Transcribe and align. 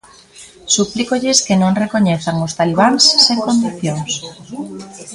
Suplícolles 0.75 1.39
que 1.45 1.59
non 1.61 1.77
recoñezan 1.83 2.35
os 2.45 2.55
talibáns 2.59 3.03
sen 3.25 3.37
condicións. 3.47 4.11